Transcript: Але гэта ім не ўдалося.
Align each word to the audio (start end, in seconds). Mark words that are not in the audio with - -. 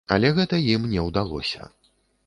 Але 0.15 0.31
гэта 0.37 0.59
ім 0.73 0.89
не 0.95 1.05
ўдалося. 1.11 1.73